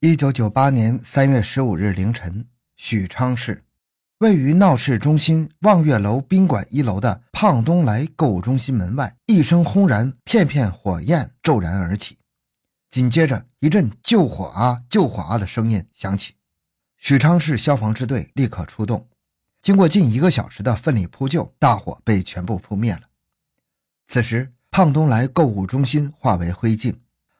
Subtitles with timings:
[0.00, 3.64] 一九九八年三月十五日凌晨，许昌市
[4.18, 12.16] 位于闹市中心望月楼宾馆一楼的胖东来购物中心门外，一声轰然，片片火焰骤然而起。
[12.88, 16.34] 紧接着，一阵“救火啊，救火啊”的声音响起。
[16.96, 19.04] 许昌市消防支队立刻出动，
[19.60, 23.00] 经过近一个小时的奋力扑救，大火被全部扑灭了。
[24.06, 26.94] 此时，胖东来购物中心化为灰烬。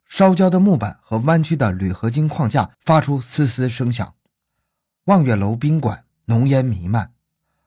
[0.08, 4.14] 烧焦的木板和弯曲的铝合金框架发出嘶嘶声响，
[5.04, 7.12] 望月楼宾馆浓烟弥漫，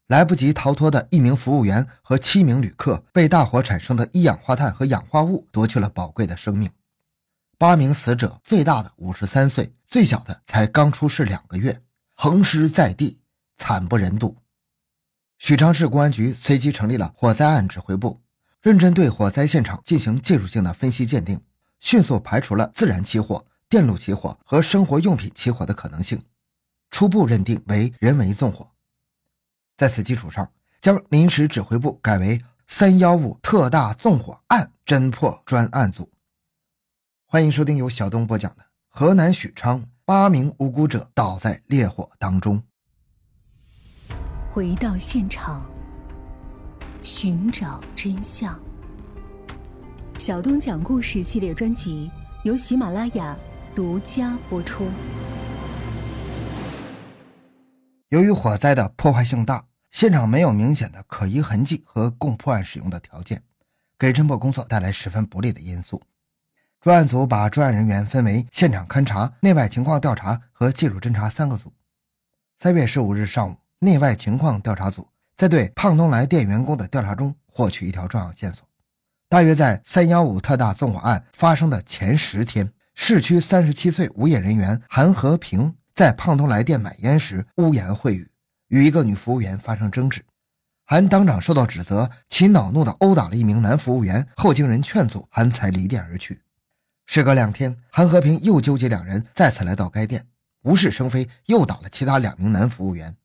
[0.07, 6.69] 来不及逃脱的一名服务员和七名旅客被大火产生的一氧化碳和氧化物夺去了宝贵的生命。
[7.59, 11.83] 八名死者，最大的五十三岁，最小的才刚出世两个月，
[12.15, 13.21] 横尸在地，
[13.55, 14.35] 惨不忍睹。
[15.37, 18.19] 许昌市公安局随即成立了火灾案指挥部，
[18.61, 21.39] 认真对火灾现场进行技术性的分析鉴定。
[21.81, 26.23] 迅速排除了自然起火、电路起火和生活用品起火的可能性，
[26.89, 28.71] 初步认定为人为纵火。
[29.75, 36.09] 在此基础上，将临时指挥部改为“三幺五特大纵火案侦破专案组”。
[37.25, 42.61] 欢迎收听由小东播讲的《河南许昌八名无辜者倒在烈火当中》。
[44.51, 45.65] 回到现场，
[47.01, 48.70] 寻找真相。
[50.21, 52.07] 小东讲故事系列专辑
[52.43, 53.35] 由喜马拉雅
[53.73, 54.87] 独家播出。
[58.09, 63.41] 由于火灾的破坏性大，现场没有明显的可疑痕迹和供破案使用的条件，
[63.97, 65.99] 给侦破工作带来十分不利的因素。
[66.81, 71.73] 专案组把专案人员分为现场勘查、内外情况调查和技术侦查三个组。
[72.59, 78.63] 三月十五日上午，内外情况调查组在对胖东来店员工的调查中获取一条重要线索。
[79.31, 88.29] 大约在三幺五特大纵火案发生的前十天，市区三十七岁无业人员韩和平在胖东来店买烟时污言秽语，
[88.67, 90.21] 与一个女服务员发生争执。
[90.83, 96.41] 韩当场受到指责，其恼怒地殴打了一名男服务员，后经人劝阻，韩才离店而去。
[97.05, 100.27] 时隔两天，韩和平又纠集两人再次来到该店，
[100.63, 103.15] 无事生非，又打了其他两名男服务员。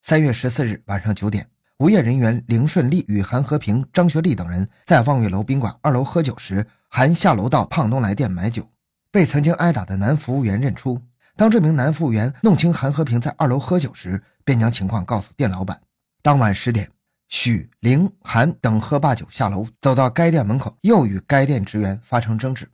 [0.00, 1.48] 三月十四日晚上九点。
[1.78, 8.70] 无业人员凌顺利与韩和平、张学利等人在望月楼宾馆二楼喝酒时，韩下楼到胖东来店买酒，
[9.10, 11.02] 被曾经挨打的男服务员认出。
[11.34, 15.80] 当这名男服务员弄清韩和平在二楼喝酒时，便将情况告诉店老板。
[16.22, 16.88] 当晚十点，
[17.28, 22.70] 许、凌、韩等喝罢酒下楼，走到该店门口，又与该店职员发生争执。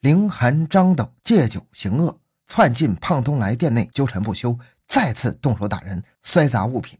[0.00, 2.18] 凌、韩、张等借酒行恶，
[2.48, 6.98] 窜进胖东来店内纠缠不休，再次动手打人，摔砸物品。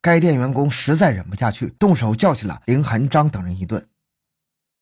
[0.00, 3.86] 该店员工实在忍不下去，动手教训了林寒章等人一顿。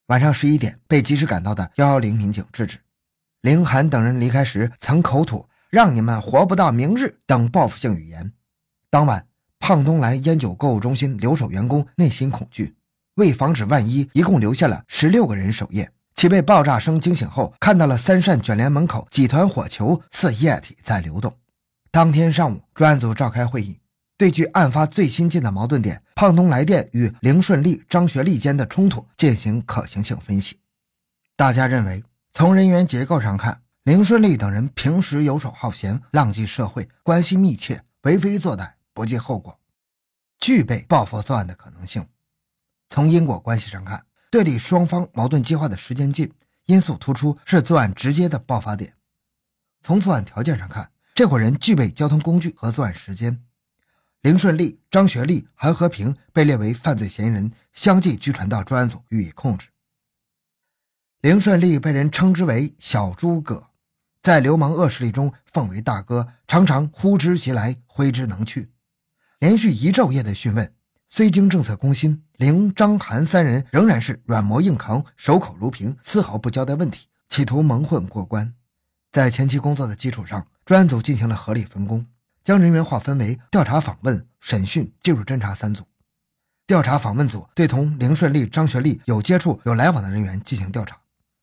[0.08, 2.78] 晚上十一点，被及时赶到的幺幺零民警制止。
[3.40, 8.32] 林寒等人离开时曾口吐“让你们活不到明日”等报复性语言。
[8.90, 9.26] 当晚，
[9.58, 12.76] 胖东来烟酒购物中心留守员工内心恐惧，
[13.14, 15.90] 为防止万一，一共留下了十六个人守夜。
[16.14, 21.36] 其被爆炸声惊醒后，看到了三扇卷帘门口几团火球似液体在流动。
[21.90, 23.78] 当天上午，专案组召开会议。
[24.18, 30.58] 对距案发最新近的矛盾点胖东来店与凌顺利、张学利间的冲突进行可行性分析。
[31.36, 39.60] 大家认为，从人员结构上看，凌顺利等人平时游手好闲、浪迹社会，关系密切，为非作歹，不计后果，
[40.40, 42.06] 具备报复作案的可能性。
[42.88, 46.32] 从因果关系上看，对立双方矛盾激化的时间近，
[46.64, 48.94] 因素突出，是作案直接的爆发点。
[49.82, 53.42] 从作案条件上看，这伙人具备交通工具和作案时间。
[54.22, 59.68] 林顺利、张学利、韩和平被列为犯罪嫌疑人，相继拘传到专案组予以控制。
[61.20, 63.68] 林顺利被人称之为“小诸葛”，
[64.22, 68.70] 在流氓恶势力中奉为大哥，常常呼之即来，挥之能去。
[69.38, 70.72] 连续一昼夜的讯问，
[71.08, 78.54] 虽经政策攻心，林、张、韩三人仍然是软磨硬扛，守口如瓶，丝毫不交代问题，企图蒙混过关。
[79.12, 82.06] 在前期工作的基础上，专案组进行了合理分工。
[82.46, 85.82] 将人员划分为调查、访问、审讯、技术侦查三组。
[86.64, 90.94] 调查访问组对同凌顺利、张学利有接触、有来往的人员进行调查；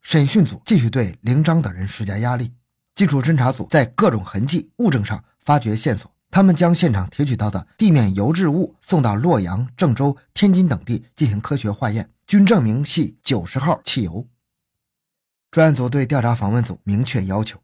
[0.02, 2.54] 审讯组继续对凌张等人施加压力。
[2.96, 14.26] 技术侦查组在各种痕迹、物证上发掘线索，他们将现场提取到的地面油质物送到洛阳、郑州、天津等地进行科学化验，均证明系九十号汽油。
[15.52, 17.60] 专案组对调查访问组明确要求。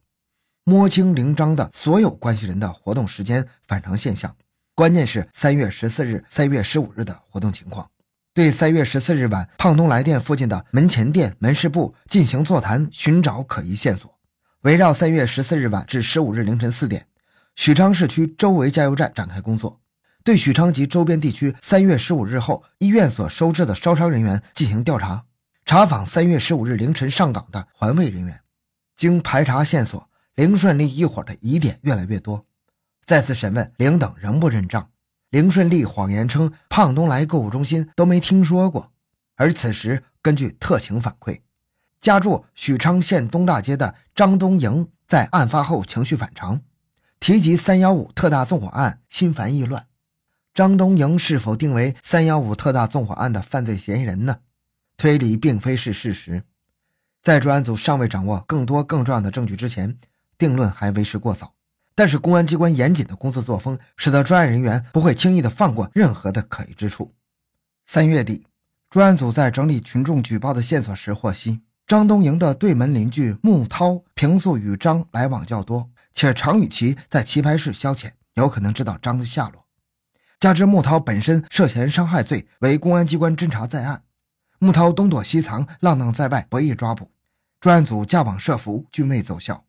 [0.70, 4.36] 摸清林章的所有关系人的活动时间、反常现象，
[4.76, 7.90] 关键是三月十四日、三月十五日的活动情况。
[8.36, 14.20] 对三月十四日晚胖东来店附近的门前店、门市部进行座谈，寻找可疑线索。
[14.62, 17.08] 围绕三月十四日晚至十五日凌晨四点，
[17.56, 19.82] 许昌市区周围加油站展开工作，
[20.24, 25.26] 对许昌及周边地区三月十五日后医院所收治的烧伤人员进行调查，
[25.66, 28.42] 查访三月十五日凌晨上岗的环卫人员。
[28.96, 30.09] 经排查线索，
[30.40, 32.46] 凌顺利一伙的疑点越来越多。
[33.04, 34.90] 再次审问，凌等仍不认账。
[35.32, 38.94] 凌顺利谎言称胖东来购物中心都没听说过。
[39.36, 41.42] 而此时，根据特情反馈，
[42.00, 46.62] 家住许昌县东大街的张东营在案发后情绪反常，
[47.20, 49.88] 提及三幺五特大纵火案，心烦意乱。
[50.54, 54.38] 张东营是否定为三幺五特大纵火案的犯罪嫌疑人呢？
[54.96, 56.44] 推理并非是事实。
[57.22, 59.98] 在专案组尚未掌握更多更重要的证据之前，
[60.40, 61.54] 定论还为时过早。
[61.94, 67.14] 但是公安机关严谨的工作作风，使得专案人员不会轻易的放过任何的可疑之处。
[67.86, 68.48] 三月底，
[68.90, 79.66] 专案组在整理群众举报的线索时，获悉张东营的对门邻居穆涛平素与张来往较多，且常与其在棋牌室消遣，有可能知道张的下落。
[80.40, 84.04] 加之穆涛本身涉嫌伤害罪，为公安机关侦查在案。
[84.60, 87.12] 穆涛东躲西藏，浪荡在外，不易抓捕。
[87.60, 89.66] 专案组架网设伏，均未奏效。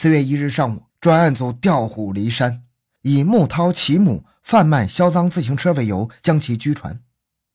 [0.00, 2.62] 四月一日上午，专案组调虎离山，
[3.02, 7.02] 以穆涛其母贩卖销赃自行车为由，将其拘传。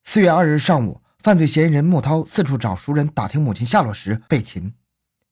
[0.03, 4.73] 四月二日上午，犯罪嫌疑人穆涛四处找熟人打听母亲下落时被擒。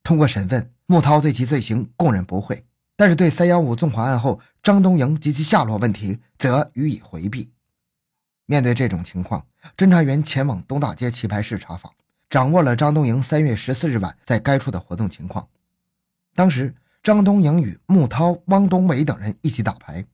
[0.03, 2.65] 通过审问，穆涛对其罪行供认不讳，
[2.95, 7.51] 但是对三幺五纵火案后张东营及其下落问题则予以回避。
[8.45, 11.91] 面对这种情况，侦查员前往东大街棋牌室查访，
[12.29, 15.49] 掌握了张东营三月十四日晚在该处的活动情况。
[16.33, 20.05] 当时，张东营与穆涛、汪东伟等人一起打牌，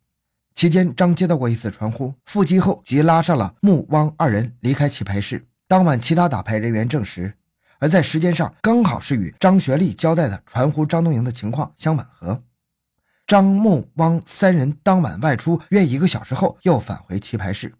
[0.55, 5.45] 期间张接到过一次传呼，腹击后即拉上了穆、汪二人离开棋牌室。
[5.67, 7.33] 当晚，其他打牌人员证实，
[7.79, 12.41] 而在时间上刚好是与张学利交代的传呼张东营的情况相吻合。
[13.25, 17.73] 张、穆、汪三人当晚外出约一个小时后，又返回棋牌室。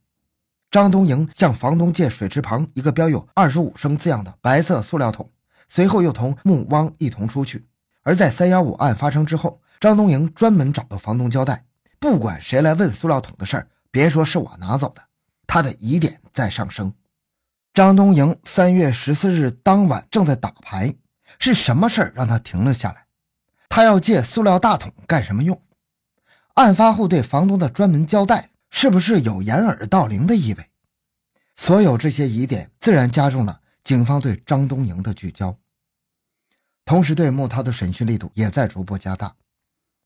[0.69, 5.31] 张东营向房东借水池旁一个标有“二十五升”字样的白色塑料桶，
[5.69, 7.65] 随后又同穆汪一同出去。
[8.07, 11.65] 而在三幺五案发生之后，张东营专门找到房东交代，
[11.99, 15.03] 不管谁来问塑料桶的事儿，别说是我拿走的。
[15.45, 16.93] 他的疑点在上升。
[17.73, 20.95] 张东营三月十四日当晚正在打牌，
[21.37, 23.07] 是什么事儿让他停了下来？
[23.67, 25.61] 他要借塑料大桶干什么用？
[26.53, 28.51] 案发后对房东的专门交代。
[28.69, 30.69] 是不是有掩耳盗铃的意味？
[31.55, 35.57] 所有这些疑点自然加重了警方对张东营的聚焦，
[36.87, 39.35] 同时对穆涛的审讯力度也在逐步加大。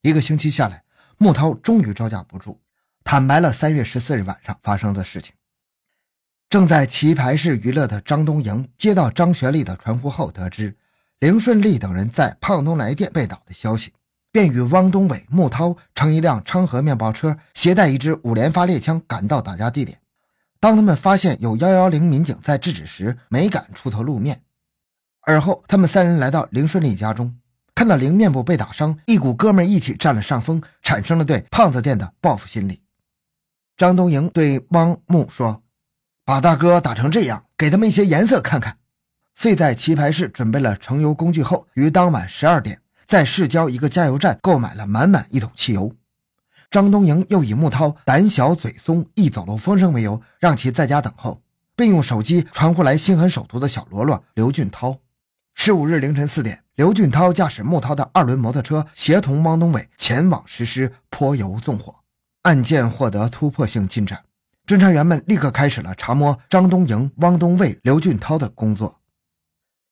[0.01, 0.83] 一个星期下来，
[1.19, 2.57] 穆涛终于招架不住，
[3.03, 5.35] 坦白了三月十四日晚上发生的事情。
[6.49, 10.75] 正在棋牌室娱乐的张东营接到张学利的传呼后，得知
[11.19, 13.93] 凌顺利等人在胖东来店被打的消息。
[14.31, 19.99] 便与汪东伟、穆涛乘一辆昌河面包车，携带一支五连发猎枪赶到打架地点。
[20.59, 24.41] 当他们发现有幺幺零民警在制止时，没敢出头露面。
[25.21, 27.37] 而后，他们三人来到林顺利家中，
[27.75, 32.81] 看到林面部被打伤，一股哥们义气占了上风，产生了对胖子店的报复心理。
[33.77, 35.63] 张东营对汪木说
[36.25, 38.77] ：“把大哥打成这样，给他们一些颜色看看。”
[39.33, 42.81] 遂在棋牌室准备了盛油工具后，于当晚十二点。
[43.05, 45.93] 在市郊一个加油站购买了满满一桶汽油，
[46.69, 51.41] 张东营又以穆涛胆小嘴松、易走漏风声为由，让其在家等候，
[51.75, 54.97] 并用手机传呼来心狠手毒的小喽啰刘俊涛。
[55.53, 61.95] 十五日凌晨四点，刘俊涛驾驶穆涛的二轮摩托车，协同汪东伟前往实施泼油纵火。
[62.41, 64.23] 案件获得突破性进展，
[64.65, 68.99] 侦查员们立刻开始了查摸张东营、汪东卫、刘俊涛的工作。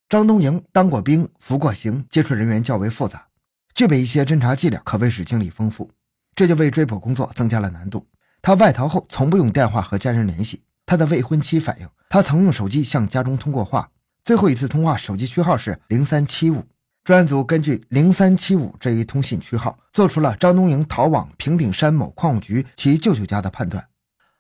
[0.09, 3.27] 张东营当过兵，服过刑，接触人员较为复杂，
[3.75, 5.91] 具备一些侦查伎俩，可谓是经历丰富，
[6.33, 8.07] 这就为追捕工作增加了难度。
[8.41, 10.63] 他外逃后，从不用电话和家人联系。
[10.87, 13.91] 他的未婚妻反映，他曾用手机向家中通过话，
[14.29, 16.63] 最后一次通话手机区号是零三七五。
[17.03, 23.83] 专案组根据零三七五这一通信区号，做出了张东营逃往平顶山某矿务局其舅舅家的判断。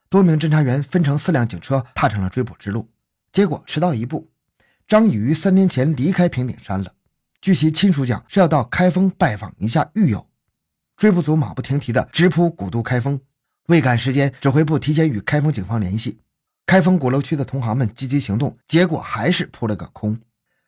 [0.07, 2.87] 多名侦查员分成四辆警车，踏上了追捕之路，
[3.31, 4.29] 结果迟到一步。
[4.87, 6.93] 张已于三天前离开平顶山了，
[7.41, 10.27] 据其亲属讲，是要到开封拜访一下狱友。
[10.97, 13.19] 追捕组马不停蹄地直扑古都开封，
[13.69, 16.19] 为赶时间，指挥部提前与开封警方联系。
[16.69, 20.19] 开封鼓楼区的同行们积极行动，结果还是扑了个空。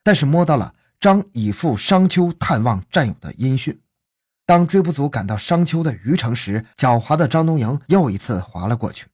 [0.02, 3.80] 但是摸到了张已赴商丘探望战友的音讯。
[4.48, 9.06] 当追捕组赶到商丘的虞城时，狡猾的张东营又一次滑了过去。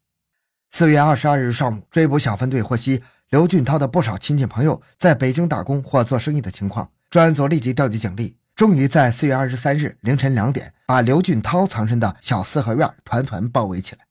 [0.71, 3.03] 四月二十二日上午，追捕小分队获悉。
[3.31, 14.05] 刘俊涛的不少亲戚朋友在北京打工或做生意的情况，专案组立即调集警力，终于在四月二十三日凌晨两点，把刘俊涛藏身的小四合院团团包围起来。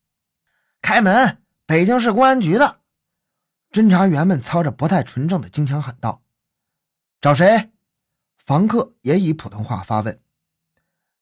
[0.82, 1.38] 开门！
[1.66, 2.80] 北京市公安局的
[3.70, 6.22] 侦查员们操着不太纯正的京腔喊道
[7.20, 7.70] ：“找谁？”
[8.46, 10.22] 房客也以普通话发问：“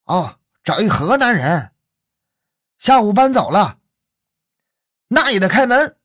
[0.05, 1.73] 哦，找一河南人，
[2.79, 3.81] 下午搬走了。
[5.09, 5.97] 那也得开门。”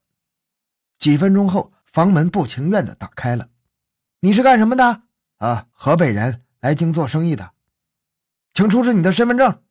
[0.98, 3.50] 几分钟后，房门不情愿地打开了。
[4.20, 5.02] “你是干什么的
[5.36, 7.52] ？”“啊，河北人。”来京做生意的，
[8.52, 9.62] 请出示你的身份证。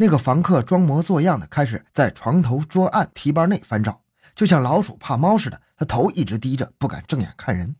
[0.00, 4.00] 那个房客装模作样的开始在床头、桌案、提包内翻找，
[4.36, 5.60] 就像老鼠怕猫似的。
[5.76, 7.74] 他头一直低着，不敢正眼看人。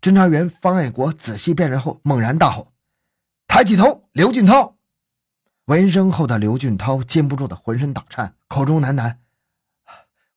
[0.00, 2.72] 侦查员方爱国仔细辨认后，猛然大吼
[3.46, 4.76] ：“抬起头，刘俊涛！”
[5.66, 9.16] 闻声后的刘俊涛禁不住的浑身打颤，口中喃喃：“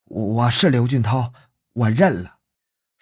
[0.04, 1.32] 我是刘俊涛，
[1.72, 2.36] 我认了。”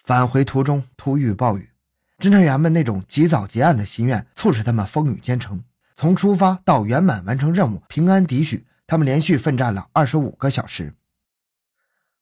[0.01, 1.69] 返回途中突遇暴雨。
[2.17, 5.63] 侦查员们那种及早结案的心愿，促使他们风雨兼程。
[5.99, 10.93] 从出发到圆满完成任务、平安抵许，他们连续奋战了二十五个小时。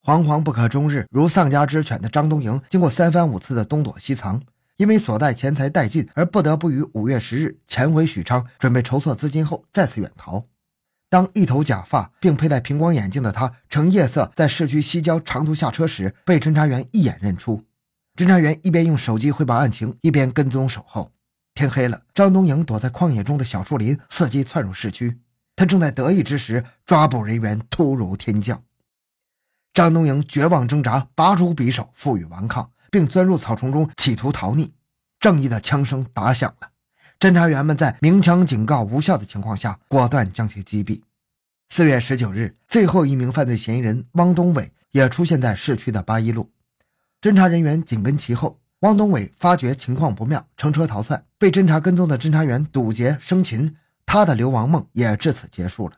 [0.04, 4.42] 惶惶不可终日，如丧家之犬的张东营，经过三番五次的东躲西藏，
[4.78, 10.44] 因为所带钱财殆尽，而不得不于五月十日潜回许昌，准备筹措资金后再次远逃。
[11.08, 17.64] 当一头假发并佩戴平光眼镜的他乘夜色在市区西郊长途下车时，被侦查员一眼认出。
[18.16, 21.12] 侦查员一边用手机汇报案情，一边跟踪守候。
[21.58, 25.18] 天黑了，张东营躲在旷野中的小树林，伺机窜入市区。
[25.56, 28.64] 他正在得意之时，抓捕人员突如天降。
[29.74, 34.70] 张东营绝望挣扎，拔出匕首负隅顽抗，并钻入草丛中企图逃匿。
[35.20, 36.70] 正义的枪声打响了，
[37.20, 41.02] 侦查员们在鸣枪警告无效的情况下，果断将其击毙。
[41.70, 46.52] 四月十九日，最后一名犯罪嫌疑人汪东伟也出现在市区的八一路。
[47.20, 53.76] 侦查人员紧跟其后，汪东伟发觉情况不妙，乘车逃窜，被侦查跟踪的侦查员堵截生擒，
[54.06, 55.98] 他的流亡梦也至此结束了。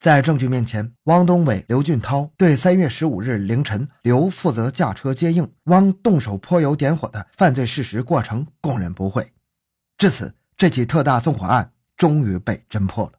[0.00, 9.32] 在证据面前，汪东伟、刘俊涛对三月十五日凌晨刘负责驾车接应，汪动手泼油点火的犯罪事实过程供认不讳。
[9.96, 13.12] 至此，这起特大纵火案终于被侦破了。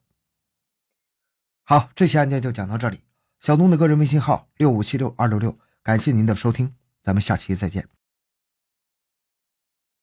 [1.64, 3.00] 好，这期案件就讲到这里。
[3.40, 6.74] 小东的个人微信号六五七六二六六，感谢您的收听。
[7.02, 7.88] 咱们下期再见。